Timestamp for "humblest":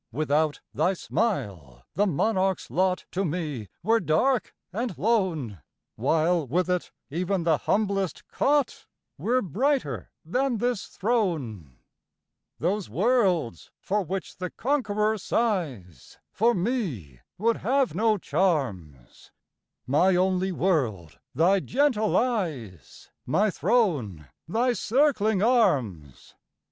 7.59-8.27